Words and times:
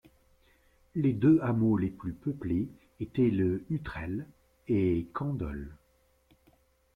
Les 0.95 1.13
deux 1.13 1.37
hameaux 1.43 1.77
les 1.77 1.91
plus 1.91 2.13
peuplés 2.13 2.67
étaient 2.99 3.29
Le 3.29 3.63
Hutrel 3.69 4.25
et 4.67 5.07
Candol. 5.13 5.77